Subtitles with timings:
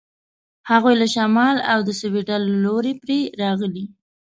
[0.69, 3.09] هغوی له شمال او د سیوایډل له لوري پر
[3.41, 3.85] راغلي.